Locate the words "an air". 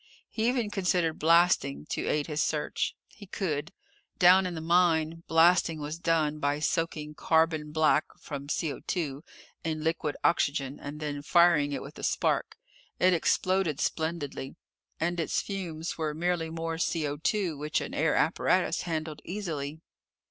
17.79-18.15